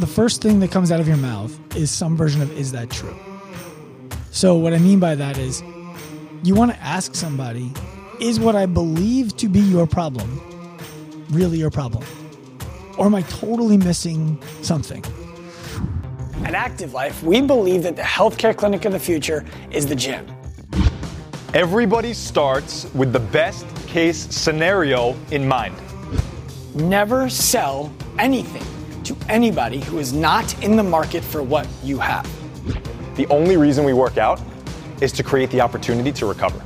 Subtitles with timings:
[0.00, 2.90] the first thing that comes out of your mouth is some version of is that
[2.90, 3.14] true?
[4.30, 5.62] So what I mean by that is
[6.42, 7.72] you want to ask somebody,
[8.20, 10.40] is what I believe to be your problem
[11.30, 12.04] really your problem?
[12.98, 15.04] Or am I totally missing something?
[16.44, 20.26] At Active Life, we believe that the healthcare clinic of the future is the gym.
[21.54, 25.74] Everybody starts with the best case scenario in mind.
[26.74, 28.73] Never sell anything
[29.04, 32.28] to anybody who is not in the market for what you have.
[33.16, 34.40] The only reason we work out
[35.00, 36.62] is to create the opportunity to recover.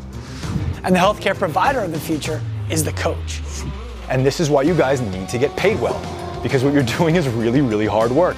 [0.84, 3.40] And the healthcare provider of the future is the coach.
[4.08, 6.00] And this is why you guys need to get paid well,
[6.42, 8.36] because what you're doing is really, really hard work.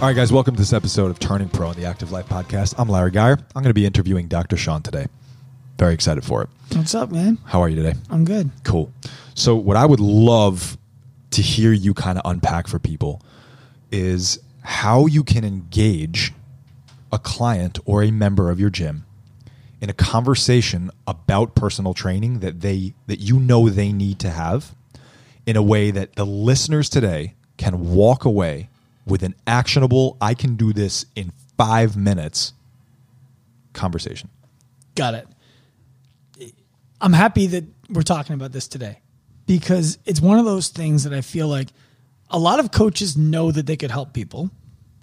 [0.00, 2.74] All right, guys, welcome to this episode of Turning Pro on the Active Life Podcast.
[2.78, 3.38] I'm Larry Gaier.
[3.54, 4.56] I'm going to be interviewing Dr.
[4.56, 5.08] Sean today.
[5.78, 6.48] Very excited for it.
[6.74, 7.36] What's up, man?
[7.44, 7.98] How are you today?
[8.08, 8.50] I'm good.
[8.64, 8.92] Cool.
[9.34, 10.78] So, what I would love
[11.30, 13.22] to hear you kind of unpack for people
[13.90, 16.32] is how you can engage
[17.12, 19.04] a client or a member of your gym
[19.80, 24.74] in a conversation about personal training that they that you know they need to have
[25.46, 28.68] in a way that the listeners today can walk away
[29.06, 32.52] with an actionable I can do this in 5 minutes
[33.72, 34.28] conversation.
[34.94, 35.28] Got it.
[37.00, 39.00] I'm happy that we're talking about this today
[39.50, 41.70] because it's one of those things that I feel like
[42.30, 44.48] a lot of coaches know that they could help people,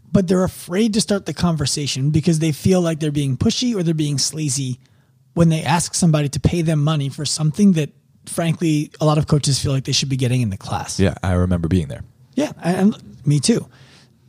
[0.09, 3.83] but they're afraid to start the conversation because they feel like they're being pushy or
[3.83, 4.79] they're being sleazy
[5.33, 7.89] when they ask somebody to pay them money for something that
[8.25, 10.97] frankly a lot of coaches feel like they should be getting in the class.
[10.97, 12.05] Yeah, I remember being there.
[12.35, 12.95] Yeah, and
[13.25, 13.67] me too.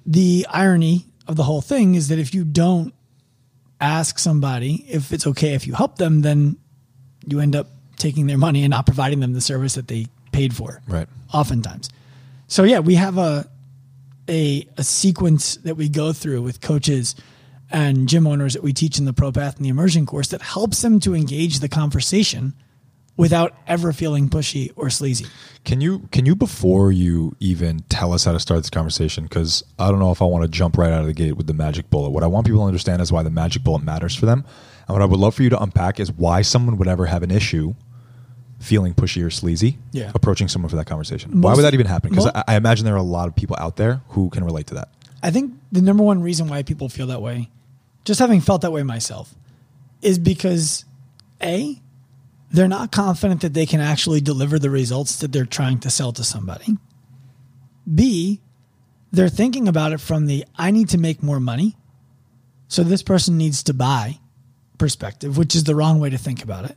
[0.04, 2.92] The irony of the whole thing is that if you don't
[3.80, 6.56] ask somebody if it's okay if you help them, then
[7.24, 10.54] you end up taking their money and not providing them the service that they paid
[10.54, 10.80] for.
[10.86, 11.08] Right.
[11.32, 11.90] Oftentimes.
[12.46, 13.48] So yeah, we have a
[14.28, 17.14] a a sequence that we go through with coaches
[17.70, 20.40] and gym owners that we teach in the Pro Path and the Immersion course that
[20.40, 22.54] helps them to engage the conversation
[23.16, 25.26] without ever feeling pushy or sleazy.
[25.64, 29.62] Can you can you before you even tell us how to start this conversation because
[29.78, 31.54] I don't know if I want to jump right out of the gate with the
[31.54, 32.10] magic bullet.
[32.10, 34.44] What I want people to understand is why the magic bullet matters for them.
[34.86, 37.22] And what I would love for you to unpack is why someone would ever have
[37.22, 37.74] an issue
[38.58, 40.10] feeling pushy or sleazy Yeah.
[40.14, 41.40] approaching someone for that conversation.
[41.40, 42.10] why would that even happen?
[42.10, 44.66] Because I, I imagine there are a lot of people out there who can relate
[44.68, 44.88] to that.
[45.22, 47.50] I think the number one reason why people feel that way,
[48.04, 49.34] just having felt that way myself,
[50.02, 50.84] is because
[51.42, 51.80] A,
[52.50, 56.12] they're not confident that they can actually deliver the results that they're trying to sell
[56.12, 56.76] to somebody.
[57.92, 58.40] B,
[59.12, 61.76] they're thinking about it from the I need to make more money.
[62.68, 64.18] So this person needs to buy
[64.78, 66.76] perspective, which is the wrong way to think about it.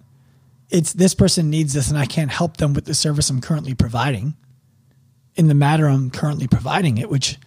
[0.71, 3.75] It's this person needs this and I can't help them with the service I'm currently
[3.75, 4.35] providing
[5.35, 7.37] in the matter I'm currently providing it, which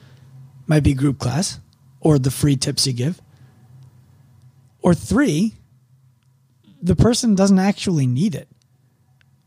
[0.67, 1.59] might be group class
[2.01, 3.21] or the free tips you give.
[4.83, 5.55] Or three,
[6.83, 8.49] the person doesn't actually need it.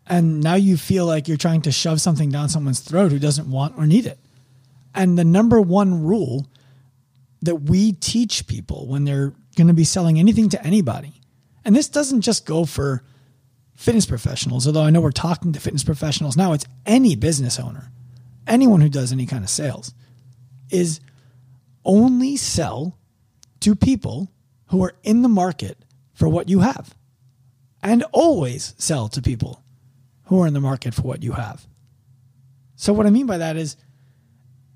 [0.07, 3.49] And now you feel like you're trying to shove something down someone's throat who doesn't
[3.49, 4.17] want or need it.
[4.95, 6.47] And the number one rule
[7.41, 11.21] that we teach people when they're going to be selling anything to anybody,
[11.63, 13.03] and this doesn't just go for
[13.77, 17.91] fitness professionals, although I know we're talking to fitness professionals now, it's any business owner,
[18.47, 19.93] anyone who does any kind of sales,
[20.69, 20.99] is
[21.85, 22.97] only sell
[23.61, 24.29] to people
[24.67, 25.77] who are in the market
[26.13, 26.95] for what you have.
[27.81, 29.63] And always sell to people
[30.25, 31.65] who are in the market for what you have.
[32.75, 33.77] So, what I mean by that is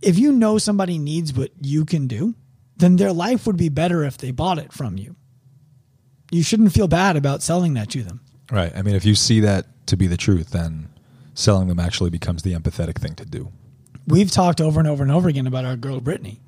[0.01, 2.35] if you know somebody needs what you can do,
[2.78, 5.16] then their life would be better if they bought it from you.
[6.31, 8.22] You shouldn't feel bad about selling that to them.
[8.51, 8.72] Right.
[8.75, 10.89] I mean, if you see that to be the truth, then
[11.34, 13.51] selling them actually becomes the empathetic thing to do.
[14.07, 16.41] we've talked over and over and over again about our girl Brittany.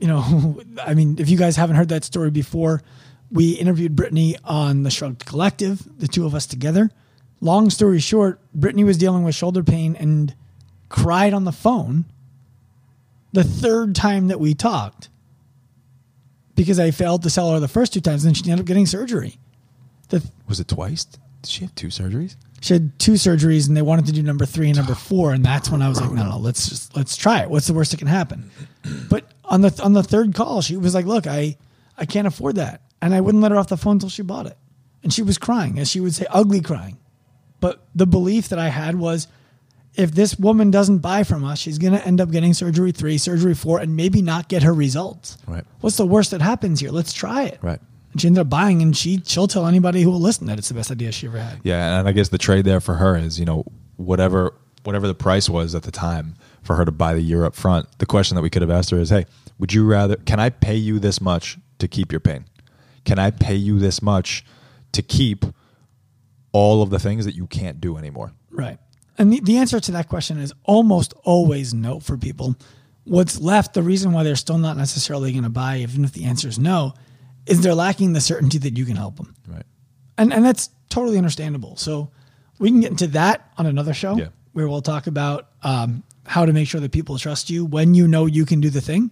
[0.00, 2.82] You know, I mean, if you guys haven't heard that story before,
[3.30, 6.90] we interviewed Brittany on the Shrugged Collective, the two of us together.
[7.40, 10.34] Long story short, Brittany was dealing with shoulder pain and
[10.88, 12.06] cried on the phone
[13.32, 15.08] the third time that we talked
[16.56, 18.86] because I failed to sell her the first two times, and she ended up getting
[18.86, 19.38] surgery.
[20.10, 21.04] The, Was it twice?
[21.04, 21.20] Did
[21.50, 22.36] she have two surgeries?
[22.60, 25.44] she had two surgeries and they wanted to do number three and number four and
[25.44, 27.50] that's when i was like no no let's just let's try it.
[27.50, 28.50] What's the worst that can happen?
[29.08, 31.56] But on the on the third call she was like look i
[31.96, 32.82] i can't afford that.
[33.02, 34.58] And i wouldn't let her off the phone until she bought it.
[35.02, 36.98] And she was crying as she would say ugly crying.
[37.60, 39.26] But the belief that i had was
[39.94, 43.16] if this woman doesn't buy from us she's going to end up getting surgery three
[43.16, 45.38] surgery four and maybe not get her results.
[45.46, 45.64] Right.
[45.80, 46.90] what's the worst that happens here?
[46.90, 47.58] Let's try it.
[47.62, 47.80] Right.
[48.12, 50.68] And she ended up buying and she she'll tell anybody who will listen that it's
[50.68, 53.16] the best idea she ever had Yeah, and I guess the trade there for her
[53.16, 53.64] is, you know,
[53.96, 54.54] whatever
[54.84, 57.86] whatever the price was at the time for her to buy the year up front.
[57.98, 59.26] The question that we could have asked her is, "Hey,
[59.58, 60.16] would you rather?
[60.16, 62.46] Can I pay you this much to keep your pain?
[63.04, 64.44] Can I pay you this much
[64.92, 65.44] to keep
[66.52, 68.78] all of the things that you can't do anymore?" Right.
[69.18, 72.56] And the, the answer to that question is almost always no for people.
[73.04, 76.24] What's left, the reason why they're still not necessarily going to buy, even if the
[76.24, 76.94] answer is no,
[77.46, 79.34] is they're lacking the certainty that you can help them.
[79.48, 79.64] Right.
[80.18, 81.76] And, and that's totally understandable.
[81.76, 82.10] So
[82.58, 84.28] we can get into that on another show Yeah.
[84.52, 88.06] where we'll talk about um, how to make sure that people trust you when you
[88.06, 89.10] know you can do the thing.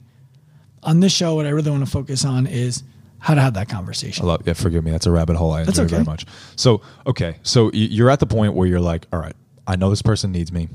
[0.83, 2.85] On this show, what I really want to focus on is
[3.19, 4.25] how to have that conversation.
[4.25, 4.43] I love.
[4.47, 4.93] Yeah, forgive me.
[4.93, 6.25] That's a rabbit hole I enjoy very much.
[6.55, 9.35] So okay, so you're at the point where you're like, all right,
[9.67, 10.69] I know this person needs me.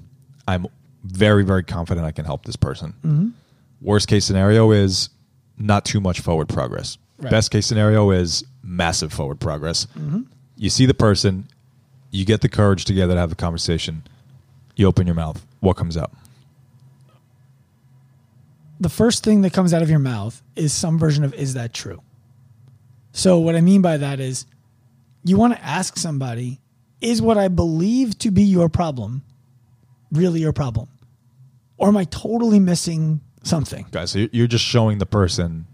[0.45, 0.67] I'm
[1.05, 2.93] very very confident I can help this person.
[3.05, 3.29] Mm-hmm.
[3.81, 5.09] Worst case scenario is
[5.57, 6.97] not too much forward progress.
[7.19, 7.29] Right.
[7.31, 9.85] Best case scenario is massive forward progress.
[9.97, 10.21] Mm-hmm.
[10.57, 11.47] You see the person,
[12.11, 14.03] you get the courage together to have the conversation.
[14.75, 15.45] You open your mouth.
[15.59, 16.11] What comes out?
[18.79, 21.73] the first thing that comes out of your mouth is some version of is that
[21.73, 22.01] true
[23.13, 24.45] so what i mean by that is
[25.23, 26.59] you want to ask somebody
[26.99, 29.21] is what i believe to be your problem
[30.11, 30.89] really your problem
[31.77, 35.65] or am i totally missing something Guys, so you're- you're just showing the person.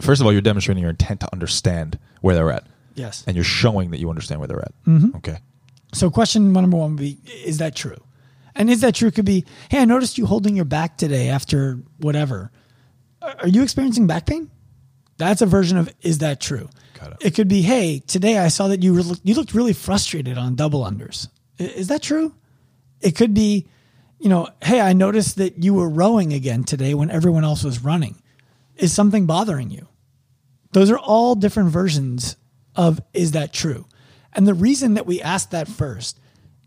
[0.00, 2.66] First of all, you're demonstrating your intent to understand where they're at.
[2.94, 4.72] yes and you're showing that you understand where they're at.
[4.86, 5.16] Mm-hmm.
[5.16, 5.38] Okay.
[5.92, 7.96] so question number one would be is that true
[8.54, 11.78] and is that true could be hey i noticed you holding your back today after
[11.98, 12.50] whatever
[13.22, 14.50] are you experiencing back pain
[15.18, 16.68] that's a version of is that true
[16.98, 17.18] Got it.
[17.20, 20.54] it could be hey today i saw that you were, you looked really frustrated on
[20.56, 21.28] double unders
[21.58, 22.34] is that true
[23.00, 23.66] it could be
[24.18, 27.84] you know hey i noticed that you were rowing again today when everyone else was
[27.84, 28.16] running
[28.76, 29.88] is something bothering you
[30.72, 32.36] those are all different versions
[32.74, 33.86] of is that true
[34.32, 36.20] and the reason that we ask that first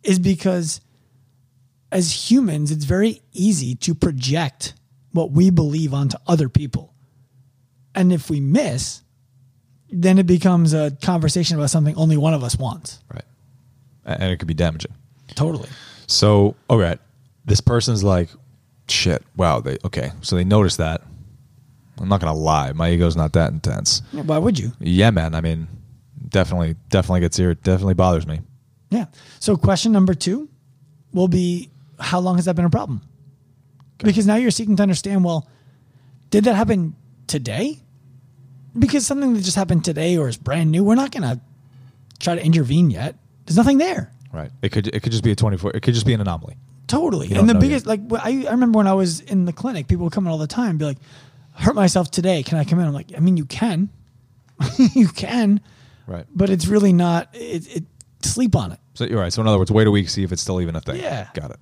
[0.03, 0.81] is because
[1.91, 4.73] as humans it's very easy to project
[5.11, 6.94] what we believe onto other people
[7.95, 9.01] and if we miss
[9.91, 13.23] then it becomes a conversation about something only one of us wants Right.
[14.05, 14.94] And it could be damaging.
[15.35, 15.69] totally
[16.07, 17.00] So, all right,
[17.45, 18.29] this person's like,
[18.88, 20.12] shit, wow, they, okay.
[20.21, 21.01] So they notice that.
[22.00, 22.72] I'm not going to lie.
[22.74, 24.01] My ego's not that intense.
[24.13, 25.36] Yeah, why would you Yeah, man.
[25.36, 25.68] I mean,
[26.28, 27.54] definitely, definitely gets here.
[27.54, 28.42] Definitely bothers me.
[28.90, 29.06] yeah
[29.40, 30.50] so question number two
[31.13, 31.69] will be
[32.00, 33.01] how long has that been a problem
[34.00, 35.48] because now you're seeking to understand well
[36.30, 36.96] did that happen
[37.28, 37.78] today
[38.78, 41.40] because something that just happened today or is brand new we're not going to
[42.19, 43.16] try to intervene yet
[43.46, 44.51] there's nothing there Right.
[44.62, 46.57] It could, it could just be a 24, it could just be an anomaly.
[46.88, 47.31] Totally.
[47.34, 48.10] And the biggest, yet.
[48.12, 50.38] like, I, I remember when I was in the clinic, people would come in all
[50.38, 50.98] the time and be like,
[51.59, 52.44] hurt myself today.
[52.44, 52.85] Can I come in?
[52.88, 53.89] I'm like, I mean, you can.
[54.77, 55.61] you can,
[56.06, 56.25] Right.
[56.35, 57.83] but it's really not, it, it,
[58.21, 58.79] sleep on it.
[58.94, 59.31] So you're right.
[59.31, 60.97] So in other words, wait a week, see if it's still even a thing.
[60.97, 61.29] Yeah.
[61.33, 61.59] Got it.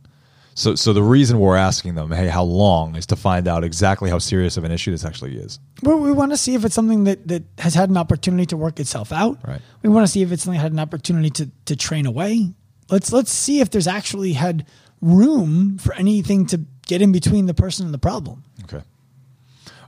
[0.56, 4.10] So, so the reason we're asking them, hey, how long, is to find out exactly
[4.10, 5.60] how serious of an issue this actually is.
[5.84, 8.58] We, we want to see if it's something that, that has had an opportunity to
[8.58, 9.38] work itself out.
[9.48, 9.62] Right.
[9.84, 12.54] We want to see if it's something that had an opportunity to, to train away.
[12.90, 14.66] Let's, let's see if there's actually had
[15.02, 18.44] room for anything to get in between the person and the problem.
[18.64, 18.84] Okay.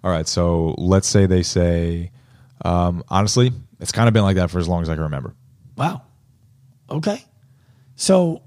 [0.04, 0.28] All right.
[0.28, 2.12] So let's say they say,
[2.64, 5.34] um, honestly, it's kind of been like that for as long as I can remember.
[5.76, 6.02] Wow.
[6.90, 7.24] Okay.
[7.96, 8.42] So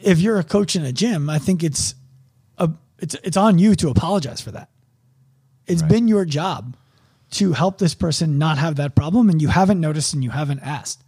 [0.00, 1.94] if you're a coach in a gym, I think it's
[2.58, 4.68] a it's it's on you to apologize for that.
[5.66, 5.90] It's Right.
[5.90, 6.76] been your job
[7.32, 10.60] to help this person not have that problem and you haven't noticed and you haven't
[10.60, 11.02] asked.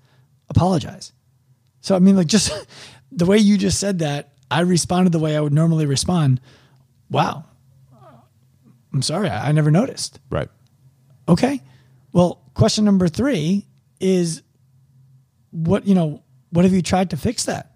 [0.49, 1.13] Apologize.
[1.81, 2.53] So I mean like just
[3.13, 6.41] the way you just said that, I responded the way I would normally respond.
[7.11, 7.45] Wow.
[8.95, 10.21] I'm sorry, I, I never noticed.
[10.31, 10.49] Right.
[11.29, 11.61] Okay.
[12.13, 13.67] Well, question number three
[14.01, 14.43] is
[15.51, 17.73] what, you know, what have you tried to fix that?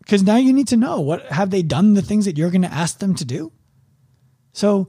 [0.00, 2.62] Because now you need to know what have they done the things that you're going
[2.62, 3.50] to ask them to do?
[4.52, 4.88] So,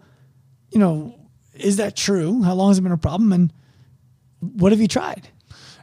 [0.70, 1.18] you know,
[1.54, 2.44] is that true?
[2.44, 3.32] How long has it been a problem?
[3.32, 3.54] And
[4.40, 5.30] what have you tried?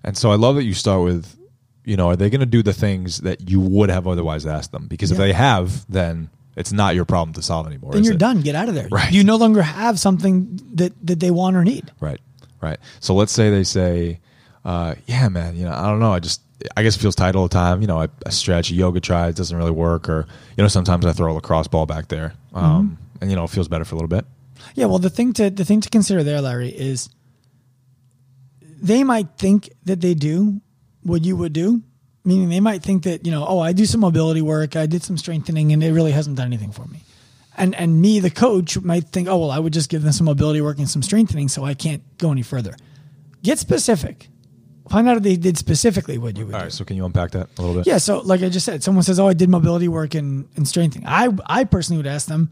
[0.04, 1.38] And so I love that you start with,
[1.84, 4.72] you know, are they going to do the things that you would have otherwise asked
[4.72, 4.88] them?
[4.88, 7.92] Because if they have, then it's not your problem to solve anymore.
[7.92, 8.18] Then you're it?
[8.18, 8.40] done.
[8.40, 8.88] Get out of there.
[8.90, 9.12] Right.
[9.12, 11.90] You no longer have something that, that they want or need.
[12.00, 12.20] Right.
[12.60, 12.78] Right.
[13.00, 14.20] So let's say they say,
[14.64, 16.12] uh, yeah, man, you know, I don't know.
[16.12, 16.42] I just,
[16.76, 17.80] I guess it feels tight all the time.
[17.80, 20.08] You know, I, I stretch, yoga tries, doesn't really work.
[20.08, 20.26] Or,
[20.56, 22.34] you know, sometimes I throw a lacrosse ball back there.
[22.52, 24.26] Um, and, you know, it feels better for a little bit.
[24.74, 27.08] Yeah, well, the thing to the thing to consider there, Larry, is
[28.60, 30.60] they might think that they do
[31.02, 31.82] what you would do,
[32.24, 35.02] meaning they might think that you know, oh, I do some mobility work, I did
[35.02, 37.02] some strengthening, and it really hasn't done anything for me.
[37.56, 40.26] And and me, the coach, might think, oh, well, I would just give them some
[40.26, 42.74] mobility work and some strengthening, so I can't go any further.
[43.42, 44.28] Get specific.
[44.88, 46.70] Find out if they did specifically what you would All do.
[46.70, 47.86] So can you unpack that a little bit?
[47.86, 50.66] Yeah, so like I just said, someone says, "Oh, I did mobility work and, and
[50.66, 52.50] strengthening." I I personally would ask them,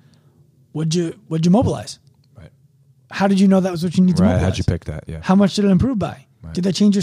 [0.73, 1.99] What'd you what'd you mobilize?
[2.37, 2.51] Right.
[3.11, 4.29] How did you know that was what you need to Right.
[4.35, 4.51] mobilize?
[4.51, 5.05] How'd you pick that?
[5.09, 5.21] Yeah.
[5.23, 6.27] How much did it improve by?
[6.43, 6.55] Right.
[6.55, 7.03] Did that change your?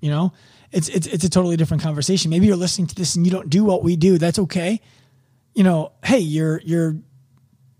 [0.00, 0.32] You know,
[0.72, 2.30] it's it's it's a totally different conversation.
[2.30, 4.18] Maybe you're listening to this and you don't do what we do.
[4.18, 4.80] That's okay.
[5.54, 6.96] You know, hey, your your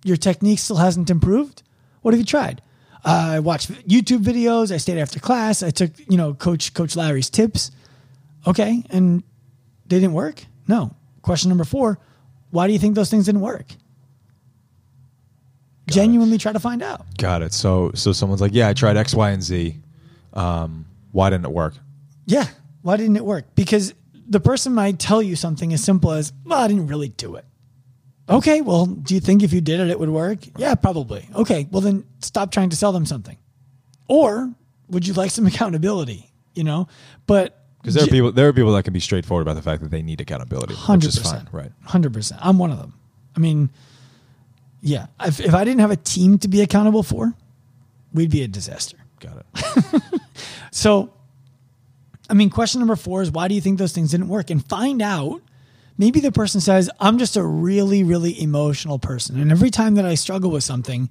[0.05, 1.63] your technique still hasn't improved.
[2.03, 2.63] What have you tried?
[3.05, 4.73] Uh, I watched YouTube videos.
[4.73, 5.63] I stayed after class.
[5.63, 7.71] I took you know Coach Coach Larry's tips.
[8.47, 9.23] Okay, and
[9.87, 10.45] they didn't work.
[10.69, 10.95] No.
[11.23, 11.99] Question number four:
[12.51, 13.67] Why do you think those things didn't work?
[15.89, 17.05] Genuinely try to find out.
[17.19, 17.53] Got it.
[17.53, 19.77] So so someone's like, yeah, I tried X, Y, and Z.
[20.33, 21.75] Um, why didn't it work?
[22.27, 22.47] Yeah.
[22.83, 23.55] Why didn't it work?
[23.55, 23.95] Because
[24.29, 27.45] the person might tell you something as simple as, well, I didn't really do it.
[28.29, 28.61] Okay.
[28.61, 30.41] Well, do you think if you did it, it would work?
[30.59, 31.29] Yeah, probably.
[31.35, 31.69] Okay.
[31.71, 33.37] Well, then stop trying to sell them something.
[34.09, 34.53] Or
[34.89, 36.31] would you like some accountability?
[36.55, 36.89] You know,
[37.27, 39.83] but Because there are people there are people that can be straightforward about the fact
[39.83, 41.47] that they need accountability, which hundred is fine.
[41.53, 41.71] Right.
[41.85, 42.41] Hundred percent.
[42.43, 42.95] I'm one of them.
[43.37, 43.69] I mean,
[44.81, 45.09] yeah.
[45.21, 47.35] If, if I didn't have a team to be accountable for,
[48.15, 48.97] we'd be a disaster.
[49.21, 50.03] Got it.
[50.77, 51.11] So,
[52.29, 54.51] I mean, question number four is why do you think those things didn't work?
[54.51, 55.43] And find out.
[55.99, 59.41] Maybe the person says, I'm just a really, really emotional person.
[59.41, 61.09] And every time that I struggle with something,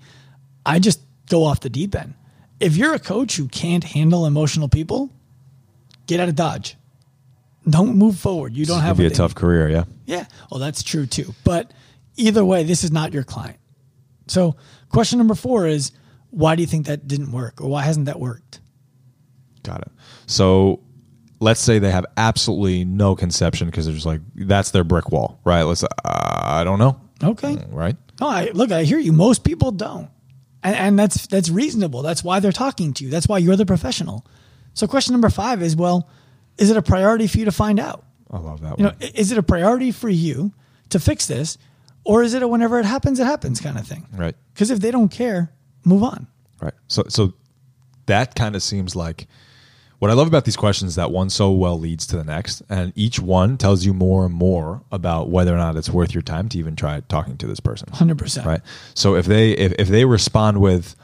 [0.64, 2.14] I just go off the deep end.
[2.60, 5.12] If you're a coach who can't handle emotional people,
[6.06, 6.78] get out of Dodge.
[7.68, 8.56] Don't move forward.
[8.56, 9.86] You don't have be a tough career, yeah.
[10.06, 11.34] yeah, well, that's true too.
[11.44, 11.74] But
[12.16, 13.58] either way, this is not your client.
[14.28, 14.56] So,
[14.90, 15.92] question number four is
[16.30, 18.60] why do you think that didn't work or why hasn't that worked?
[19.64, 19.92] Got it.
[20.28, 20.82] So
[21.40, 25.40] let's say they have absolutely no conception because they're just like that's their brick wall,
[25.44, 25.64] right?
[25.64, 27.58] Let's uh, I don't know, Okay.
[27.70, 27.96] right?
[28.22, 29.12] No, I look, I hear you.
[29.14, 30.10] Most people don't.
[30.64, 32.02] And, and that's that's reasonable.
[32.02, 33.10] That's why they're talking to you.
[33.10, 34.26] That's why you're the professional.
[34.74, 36.10] So question number five is well,
[36.58, 38.04] is it a priority for you to find out?
[38.32, 38.98] I love that You know, one.
[39.02, 40.54] i- is it a priority for you
[40.90, 41.58] to fix this?
[42.04, 44.06] Or is it a whenever it happens, it happens kind of thing?
[44.14, 44.36] Right.
[44.54, 45.52] Because if they don't care,
[45.84, 46.28] move on.
[46.62, 46.74] Right.
[46.88, 47.34] So so
[48.08, 49.28] that kind of seems like
[50.06, 52.62] what I love about these questions is that one so well leads to the next,
[52.70, 56.22] and each one tells you more and more about whether or not it's worth your
[56.22, 57.88] time to even try talking to this person.
[57.92, 58.46] 100%.
[58.46, 58.62] Right.
[58.94, 60.96] So if they if, if they respond with,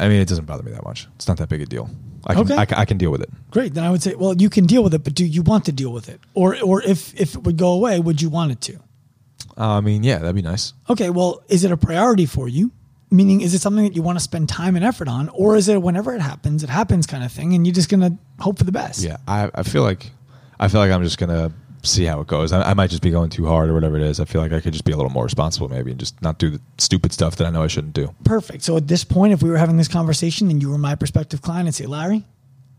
[0.00, 1.06] I mean, it doesn't bother me that much.
[1.14, 1.88] It's not that big a deal.
[2.26, 2.56] I can Okay.
[2.56, 3.30] I, can- I can deal with it.
[3.50, 3.74] Great.
[3.74, 5.72] Then I would say, well, you can deal with it, but do you want to
[5.72, 6.20] deal with it?
[6.34, 8.74] Or or if if it would go away, would you want it to?
[9.56, 10.72] Uh, I mean, yeah, that'd be nice.
[10.90, 12.72] Okay, well, is it a priority for you?
[13.14, 15.68] Meaning, is it something that you want to spend time and effort on, or is
[15.68, 18.64] it whenever it happens, it happens kind of thing, and you're just gonna hope for
[18.64, 19.02] the best?
[19.02, 20.10] Yeah, I, I feel like
[20.58, 21.52] I feel like I'm just gonna
[21.84, 22.52] see how it goes.
[22.52, 24.18] I, I might just be going too hard or whatever it is.
[24.18, 26.38] I feel like I could just be a little more responsible maybe and just not
[26.38, 28.12] do the stupid stuff that I know I shouldn't do.
[28.24, 28.64] Perfect.
[28.64, 31.40] So at this point, if we were having this conversation and you were my prospective
[31.40, 32.24] client, I'd say, Larry,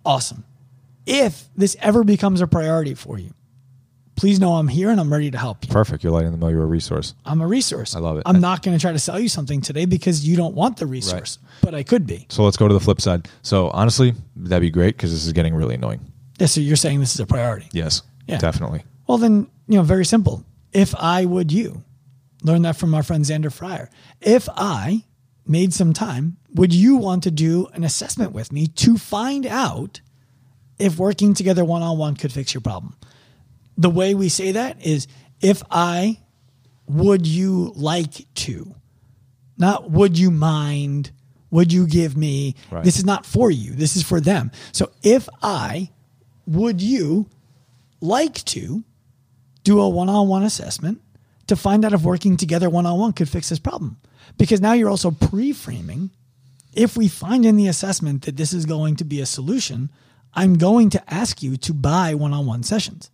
[0.05, 0.43] awesome.
[1.05, 3.33] If this ever becomes a priority for you,
[4.15, 5.71] please know I'm here and I'm ready to help you.
[5.71, 6.03] Perfect.
[6.03, 7.13] You're letting them know you're a resource.
[7.25, 7.95] I'm a resource.
[7.95, 8.23] I love it.
[8.25, 10.77] I'm And- not going to try to sell you something today because you don't want
[10.77, 12.25] the resource, but I could be.
[12.29, 13.27] So let's go to the flip side.
[13.41, 15.99] So honestly, that'd be great because this is getting really annoying.
[16.39, 17.67] Yeah, so you're saying this is a priority.
[17.71, 18.37] Yes, Yeah.
[18.37, 18.83] definitely.
[19.07, 20.43] Well, then, you know, very simple.
[20.73, 21.83] If I would you,
[22.43, 23.89] learn that from our friend Xander Fryer.
[24.21, 25.03] If I
[25.47, 30.01] made some time, would you want to do an assessment with me to find out
[30.79, 32.95] if working together one on one could fix your problem?
[33.77, 35.07] The way we say that is
[35.41, 36.19] if I
[36.87, 38.75] would you like to,
[39.57, 41.11] not would you mind,
[41.51, 42.55] would you give me?
[42.71, 42.83] Right.
[42.83, 44.51] This is not for you, this is for them.
[44.71, 45.91] So if I
[46.45, 47.29] would you
[48.01, 48.83] like to
[49.63, 51.01] do a one on one assessment
[51.47, 53.97] to find out if working together one on one could fix this problem.
[54.37, 56.11] Because now you're also pre framing
[56.75, 59.89] if we find in the assessment that this is going to be a solution,
[60.33, 63.09] I'm going to ask you to buy one on one sessions.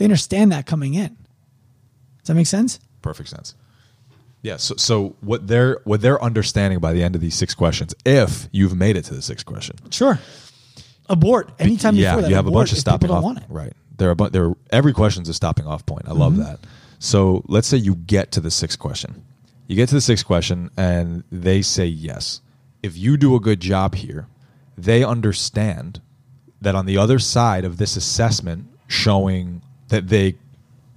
[0.00, 1.08] They understand that coming in.
[1.08, 2.80] Does that make sense?
[3.02, 3.54] Perfect sense.
[4.40, 4.56] Yeah.
[4.56, 8.48] So, so what they're what they're understanding by the end of these six questions, if
[8.50, 10.18] you've made it to the sixth question, Sure.
[11.10, 12.28] Abort anytime yeah, before that.
[12.30, 13.36] you have a bunch of stopping off.
[13.50, 13.74] Right.
[13.98, 14.54] There are a bu- there.
[14.70, 16.06] Every question's a stopping off point.
[16.06, 16.20] I Mm-hmm.
[16.20, 16.60] love that.
[16.98, 19.22] So let's say you get to the sixth question.
[19.66, 22.40] You get to the sixth question, and they say yes.
[22.82, 24.28] If you do a good job here,
[24.78, 26.00] they understand
[26.62, 30.34] that on the other side of this assessment, showing that they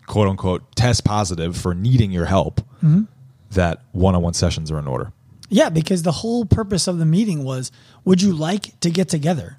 [0.07, 3.03] quote unquote test positive for needing your help, Mm-hmm.
[3.51, 5.13] that one on one sessions are in order.
[5.50, 7.71] Yeah, because the whole purpose of the meeting was
[8.05, 9.57] would you like to get together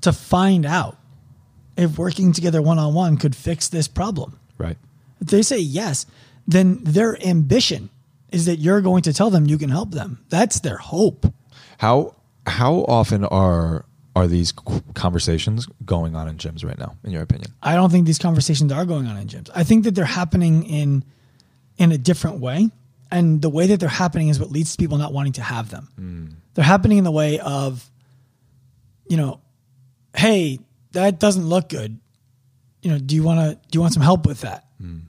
[0.00, 0.96] to find out
[1.76, 4.38] if working together one on one could fix this problem?
[4.58, 4.78] Right.
[5.20, 6.06] If they say yes,
[6.48, 7.90] then their ambition
[8.32, 10.24] is that you're going to tell them you can help them.
[10.30, 11.32] That's their hope.
[11.78, 12.14] How
[12.46, 13.84] how often are
[14.16, 14.50] are these
[14.94, 16.96] conversations going on in gyms right now?
[17.04, 17.52] In your opinion?
[17.62, 19.50] I don't think these conversations are going on in gyms.
[19.54, 21.04] I think that they're happening in
[21.76, 22.70] in a different way.
[23.10, 25.70] And the way that they're happening is what leads to people not wanting to have
[25.70, 25.88] them.
[25.96, 26.26] Hmm.
[26.54, 27.88] They're happening in the way of,
[29.08, 29.40] you know,
[30.16, 30.58] hey,
[30.92, 32.00] that doesn't look good.
[32.82, 34.64] You know, do you want to do you want some help with that?
[34.80, 35.00] Hmm.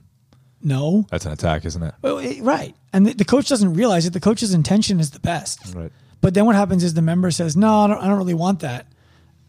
[0.62, 1.06] No.
[1.10, 1.94] That's an attack, isn't it?
[2.02, 2.76] Well, it- right.
[2.92, 4.12] And the, the coach doesn't realize it.
[4.12, 5.74] The coach's intention is the best.
[5.74, 5.92] Right.
[6.20, 8.60] But then what happens is the member says, no, I don't, I don't really want
[8.60, 8.86] that.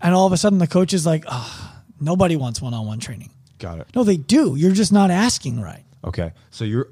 [0.02, 3.32] And all of a sudden the coach is like, oh, nobody wants one-on-one training.
[3.58, 3.88] Got it.
[3.96, 4.56] No, they do.
[4.56, 5.84] You're just not asking right.
[6.04, 6.32] Okay.
[6.50, 6.88] So you're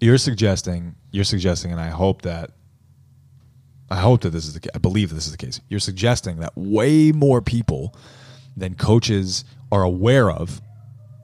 [0.00, 2.50] you're suggesting you're suggesting, and I hope that
[3.90, 4.70] I hope that this is the case.
[4.74, 5.60] I believe this is the case.
[5.68, 7.94] You're suggesting that way more people
[8.56, 10.60] than coaches are aware of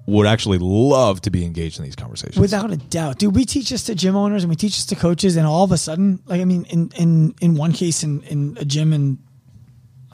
[0.07, 2.39] would actually love to be engaged in these conversations.
[2.39, 3.35] Without a doubt, dude.
[3.35, 5.73] We teach this to gym owners and we teach this to coaches, and all of
[5.73, 9.19] a sudden, like I mean, in in in one case, in in a gym, and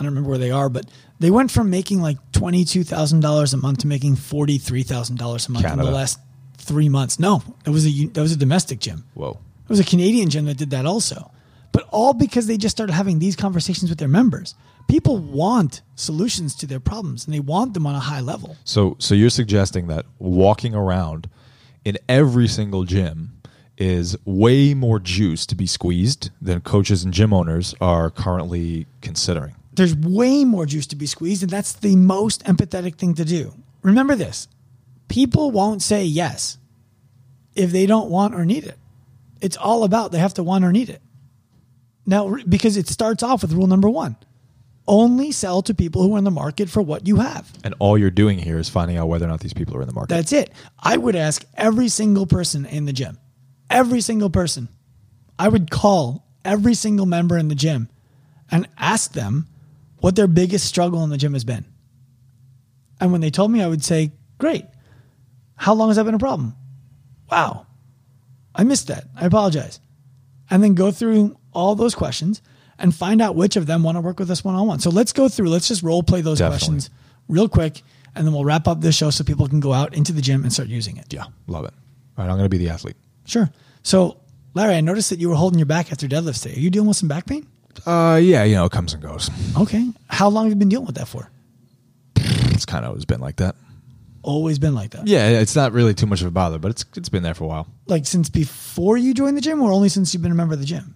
[0.02, 0.86] I don't remember where they are, but
[1.20, 4.82] they went from making like twenty two thousand dollars a month to making forty three
[4.82, 6.18] thousand dollars a month in the last
[6.58, 7.20] three months.
[7.20, 9.04] No, it was a that was a domestic gym.
[9.14, 9.38] Whoa.
[9.64, 11.30] It was a Canadian gym that did that also,
[11.70, 14.56] but all because they just started having these conversations with their members.
[14.88, 18.56] People want solutions to their problems, and they want them on a high level.
[18.64, 21.30] So so you're suggesting that walking around
[21.84, 23.38] in every single gym
[23.78, 29.54] is way more juice to be squeezed than coaches and gym owners are currently considering.
[29.74, 33.54] There's way more juice to be squeezed, and that's the most empathetic thing to do.
[33.82, 34.48] Remember this
[35.08, 36.58] people won't say yes
[37.54, 38.78] if they don't want or need it.
[39.40, 41.02] It's all about they have to want or need it.
[42.06, 44.16] Now, because it starts off with rule number one
[44.88, 47.50] only sell to people who are in the market for what you have.
[47.64, 49.88] And all you're doing here is finding out whether or not these people are in
[49.88, 50.14] the market.
[50.14, 50.52] That's it.
[50.78, 53.18] I would ask every single person in the gym,
[53.70, 54.68] every single person.
[55.38, 57.88] I would call every single member in the gym
[58.50, 59.48] and ask them
[60.02, 61.64] what their biggest struggle in the gym has been.
[63.00, 64.64] And when they told me, I would say, Great.
[65.54, 66.54] How long has that been a problem?
[67.30, 67.66] Wow.
[68.54, 69.04] I missed that.
[69.16, 69.78] I apologize.
[70.50, 72.42] And then go through all those questions
[72.78, 74.80] and find out which of them want to work with us one on one.
[74.80, 76.58] So let's go through, let's just role play those Definitely.
[76.58, 76.90] questions
[77.28, 77.82] real quick,
[78.16, 80.42] and then we'll wrap up this show so people can go out into the gym
[80.42, 81.12] and start using it.
[81.12, 81.72] yeah, love it.
[82.18, 82.96] All right, I'm going to be the athlete.
[83.24, 83.48] Sure.
[83.84, 84.18] So,
[84.54, 86.56] Larry, I noticed that you were holding your back after deadlifts today.
[86.56, 87.46] Are you dealing with some back pain?
[87.86, 89.30] Uh, yeah, you know, it comes and goes.
[89.56, 89.90] Okay.
[90.08, 91.30] How long have you been dealing with that for?
[92.16, 93.56] It's kind of always been like that.
[94.22, 95.08] Always been like that.
[95.08, 97.44] Yeah, it's not really too much of a bother, but it's it's been there for
[97.44, 97.66] a while.
[97.86, 100.60] Like since before you joined the gym or only since you've been a member of
[100.60, 100.94] the gym?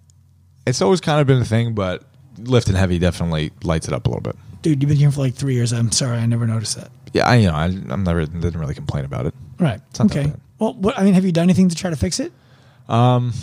[0.65, 2.03] It's always kind of been a thing, but
[2.37, 4.35] lifting heavy definitely lights it up a little bit.
[4.61, 5.73] Dude, you've been here for like three years.
[5.73, 6.17] I'm sorry.
[6.17, 6.89] I never noticed that.
[7.11, 9.33] Yeah, I you know I, I'm never didn't really complain about it.
[9.59, 9.81] Right.
[9.99, 10.29] not that okay.
[10.29, 10.41] bad.
[10.59, 12.31] Well, what, I mean, have you done anything to try to fix it?
[12.87, 13.33] Um,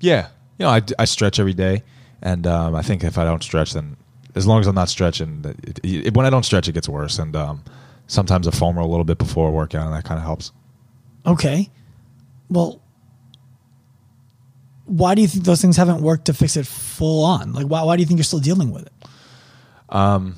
[0.00, 0.28] Yeah,
[0.58, 1.82] you know I, I stretch every day,
[2.22, 3.96] and um, I think if I don't stretch, then
[4.34, 7.18] as long as I'm not stretching, it, it, when I don't stretch, it gets worse.
[7.18, 7.64] And um,
[8.06, 10.52] sometimes I foam roll a little bit before a workout, and that kind of helps.
[11.26, 11.70] Okay.
[12.48, 12.82] Well,
[14.86, 17.52] why do you think those things haven't worked to fix it full on?
[17.52, 18.92] Like, why, why do you think you're still dealing with it?
[19.88, 20.34] Um,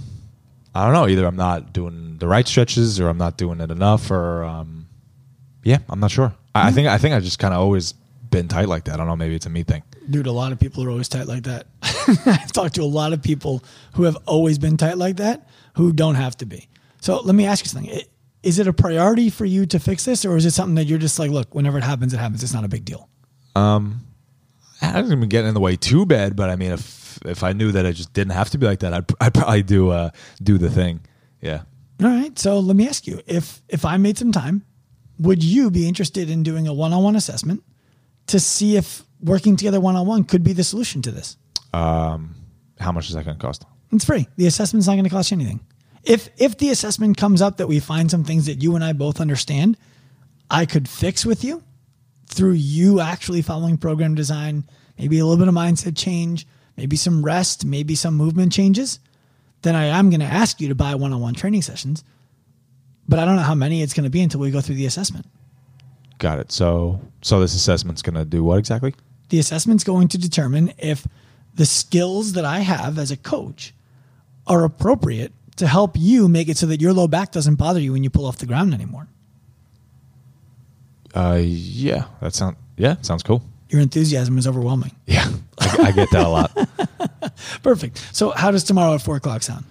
[0.74, 1.08] I don't know.
[1.08, 4.88] Either I'm not doing the right stretches, or I'm not doing it enough, or um,
[5.64, 6.34] yeah, I'm not sure.
[6.54, 8.94] I, I think I think I just kind of always been tight like that.
[8.94, 9.16] I don't know.
[9.16, 9.82] Maybe it's a me thing.
[10.10, 11.66] Dude, a lot of people are always tight like that.
[11.82, 13.62] I've talked to a lot of people
[13.94, 16.68] who have always been tight like that who don't have to be.
[17.00, 18.02] So let me ask you something.
[18.42, 20.98] Is it a priority for you to fix this, or is it something that you're
[20.98, 22.42] just like, look, whenever it happens, it happens.
[22.42, 23.08] It's not a big deal.
[23.54, 24.00] Um,
[24.80, 27.52] I didn't even get in the way too bad, but I mean, if if I
[27.52, 30.10] knew that I just didn't have to be like that, I'd, I'd probably do uh,
[30.42, 31.00] do the thing.
[31.40, 31.62] Yeah.
[32.02, 32.36] All right.
[32.38, 34.64] So let me ask you if if I made some time,
[35.18, 37.62] would you be interested in doing a one on one assessment
[38.26, 41.36] to see if working together one on one could be the solution to this?
[41.72, 42.34] Um,
[42.78, 43.64] how much is that going to cost?
[43.92, 44.26] It's free.
[44.36, 45.60] The assessment's not going to cost you anything.
[46.04, 48.92] If if the assessment comes up that we find some things that you and I
[48.92, 49.76] both understand,
[50.50, 51.62] I could fix with you
[52.26, 54.64] through you actually following program design,
[54.98, 58.98] maybe a little bit of mindset change, maybe some rest, maybe some movement changes,
[59.62, 62.02] then I am going to ask you to buy one-on-one training sessions.
[63.08, 64.86] But I don't know how many it's going to be until we go through the
[64.86, 65.26] assessment.
[66.18, 66.52] Got it.
[66.52, 68.94] So so this assessment's going to do what exactly?
[69.32, 71.08] The assessment's going to determine if
[71.54, 73.72] the skills that I have as a coach
[74.46, 77.94] are appropriate to help you make it so that your low back doesn't bother you
[77.94, 79.08] when you pull off the ground anymore.
[81.14, 83.42] Uh, yeah, that sounds yeah, sounds cool.
[83.70, 84.94] Your enthusiasm is overwhelming.
[85.06, 87.32] Yeah, I, I get that a lot.
[87.62, 88.06] Perfect.
[88.14, 89.64] So, how does tomorrow at four o'clock sound?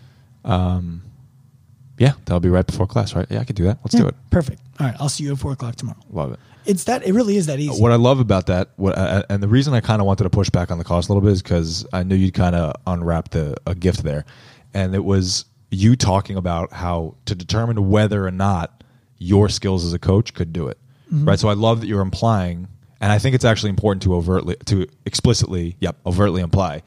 [2.01, 3.27] Yeah, that'll be right before class, right?
[3.29, 3.77] Yeah, I could do that.
[3.83, 4.15] Let's do it.
[4.31, 4.59] Perfect.
[4.79, 4.95] All right.
[4.99, 5.99] I'll see you at four o'clock tomorrow.
[6.09, 6.39] Love it.
[6.65, 7.05] It's that.
[7.05, 7.79] It really is that easy.
[7.79, 10.31] What I love about that, what uh, and the reason I kind of wanted to
[10.31, 12.75] push back on the cost a little bit is because I knew you'd kind of
[12.87, 14.25] unwrap the a gift there,
[14.73, 18.83] and it was you talking about how to determine whether or not
[19.19, 20.79] your skills as a coach could do it,
[21.11, 21.39] right?
[21.39, 22.67] So I love that you're implying
[23.01, 26.83] And I think it's actually important to overtly, to explicitly, yep, overtly imply,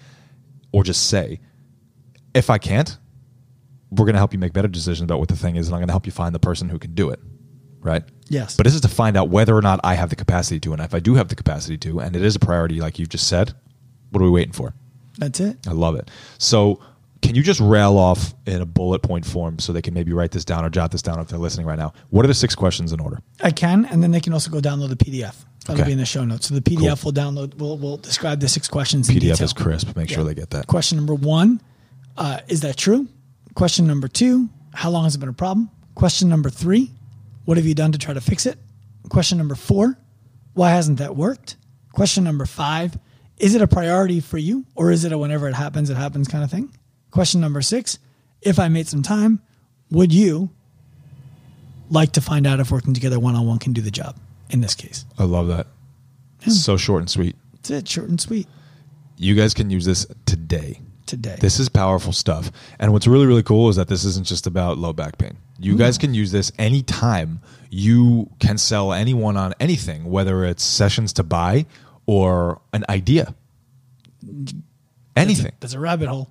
[0.70, 1.40] or just say,
[2.34, 2.96] if I can't,
[3.96, 5.80] we're going to help you make better decisions about what the thing is, and I'm
[5.80, 7.20] going to help you find the person who can do it.
[7.80, 8.02] Right?
[8.28, 8.56] Yes.
[8.56, 10.72] But this is to find out whether or not I have the capacity to.
[10.72, 13.10] And if I do have the capacity to, and it is a priority, like you've
[13.10, 13.52] just said,
[14.10, 14.72] what are we waiting for?
[15.18, 15.58] That's it.
[15.66, 16.10] I love it.
[16.38, 16.80] So,
[17.20, 20.30] can you just rail off in a bullet point form so they can maybe write
[20.30, 21.92] this down or jot this down if they're listening right now?
[22.10, 23.20] What are the six questions in order?
[23.42, 25.34] I can, and then they can also go download the PDF.
[25.66, 25.86] That'll Okay.
[25.88, 26.48] be in the show notes.
[26.48, 27.54] So the PDF will download.
[27.56, 29.08] We'll, we'll describe the six questions.
[29.08, 29.96] in PDF is crisp.
[29.96, 30.66] Make sure they get that.
[30.66, 31.62] Question number one:
[32.18, 33.08] uh, Is that true?
[33.54, 35.70] Question number two: How long has it been a problem?
[35.94, 36.90] Question number three:
[37.44, 38.58] What have you done to try to fix it?
[39.08, 39.96] Question number four:
[40.54, 41.56] Why hasn't that worked?
[41.92, 42.98] Question number five:
[43.38, 46.26] Is it a priority for you, or is it a whenever it happens, it happens
[46.26, 46.74] kind of thing?
[47.10, 47.98] Question number six:
[48.42, 49.40] If I made some time,
[49.90, 50.50] would you
[51.90, 54.16] like to find out if working together one on one can do the job?
[54.50, 55.68] In this case, I love that.
[56.50, 57.36] So short and sweet.
[57.52, 57.88] that's it.
[57.88, 58.46] Short and sweet.
[59.16, 60.80] You guys can use this today.
[61.06, 61.36] Today.
[61.38, 62.50] This is powerful stuff.
[62.78, 65.36] And what's really, really cool is that this isn't just about low back pain.
[65.58, 67.40] You guys can use this anytime
[67.70, 71.66] you can sell anyone on anything, whether it's sessions to buy
[72.06, 73.34] or an idea.
[75.16, 75.52] Anything.
[75.60, 76.30] That's a rabbit hole.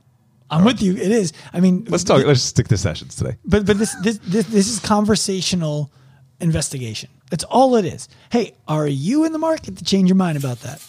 [0.50, 0.94] I'm with you.
[0.94, 1.34] It is.
[1.52, 2.26] I mean, Let's talk.
[2.26, 3.38] Let's stick to sessions today.
[3.44, 5.92] But but this this this, this is conversational
[6.40, 7.10] investigation.
[7.30, 8.08] That's all it is.
[8.32, 10.82] Hey, are you in the market to change your mind about that?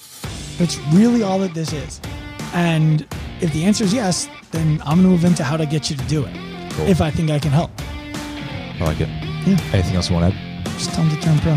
[0.59, 2.01] That's really all that this is.
[2.53, 3.07] And
[3.45, 5.97] if the answer is yes, then I'm going to move into how to get you
[5.97, 6.35] to do it.
[6.73, 6.87] Cool.
[6.89, 9.09] If I think I can help, I like it.
[9.47, 9.59] Yeah.
[9.75, 10.65] Anything else you want to add?
[10.79, 11.57] just tell them to turn pro.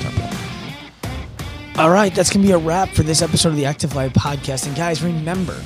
[0.00, 1.82] Turn pro.
[1.82, 4.12] All right, that's going to be a wrap for this episode of the Active Life
[4.12, 4.66] podcast.
[4.66, 5.56] And guys, remember,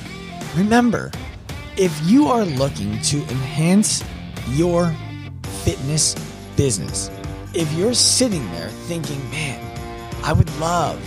[0.55, 1.11] remember,
[1.77, 4.03] if you are looking to enhance
[4.49, 4.95] your
[5.63, 6.13] fitness
[6.55, 7.09] business,
[7.55, 9.59] if you're sitting there thinking, man,
[10.23, 11.01] I would love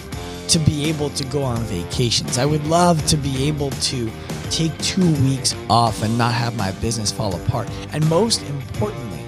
[0.49, 4.11] to be able to go on vacations, I would love to be able to
[4.51, 7.69] take two weeks off and not have my business fall apart.
[7.93, 9.25] And most importantly,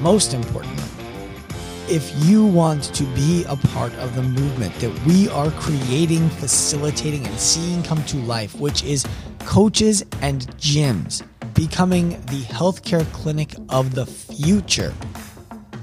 [0.00, 0.84] most importantly,
[1.88, 7.24] if you want to be a part of the movement that we are creating, facilitating,
[7.26, 9.06] and seeing come to life, which is
[9.40, 11.22] coaches and gyms
[11.54, 14.92] becoming the healthcare clinic of the future,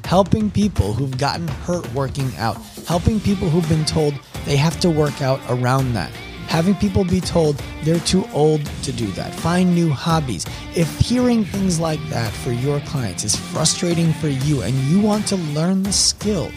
[0.06, 4.13] helping people who've gotten hurt working out, helping people who've been told
[4.46, 6.12] they have to work out around that.
[6.54, 9.34] Having people be told they're too old to do that.
[9.34, 10.46] Find new hobbies.
[10.76, 15.26] If hearing things like that for your clients is frustrating for you and you want
[15.30, 16.54] to learn the skills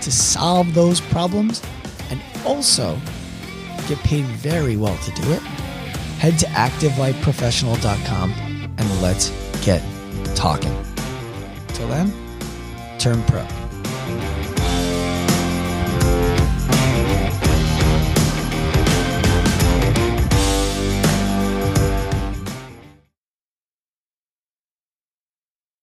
[0.00, 1.62] to solve those problems
[2.08, 2.98] and also
[3.86, 5.42] get paid very well to do it,
[6.22, 8.32] head to activelifeprofessional.com
[8.78, 9.28] and let's
[9.62, 9.82] get
[10.34, 10.74] talking.
[11.68, 12.10] Till then,
[12.98, 13.63] turn pro.